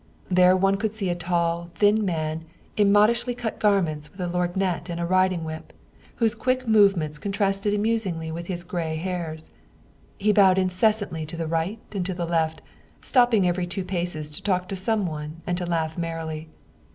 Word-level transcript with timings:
There 0.31 0.57
one 0.57 0.77
could 0.77 0.95
see 0.95 1.11
a 1.11 1.15
tall, 1.15 1.69
thin 1.75 2.03
man 2.03 2.45
in 2.75 2.91
modishly 2.91 3.35
cut 3.35 3.59
garments 3.59 4.09
with 4.11 4.19
a 4.19 4.25
lorgnette 4.25 4.89
and 4.89 4.99
a 4.99 5.05
riding 5.05 5.43
whip, 5.43 5.73
whose 6.15 6.33
quick 6.33 6.67
movements 6.67 7.19
contrasted 7.19 7.75
amusingly 7.75 8.31
with 8.31 8.47
his 8.47 8.63
gray 8.63 8.95
hairs. 8.95 9.51
He 10.17 10.33
bowed 10.33 10.57
incessantly 10.57 11.23
to 11.27 11.37
the 11.37 11.45
right 11.45 11.77
and 11.93 12.03
to 12.07 12.15
the 12.15 12.25
left, 12.25 12.63
stopping 13.03 13.47
every 13.47 13.67
two 13.67 13.83
paces 13.83 14.31
to 14.31 14.41
talk 14.41 14.67
to 14.69 14.75
some 14.75 15.05
one 15.05 15.43
and 15.45 15.55
to 15.59 15.67
laugh 15.67 15.99
merrily. 15.99 16.49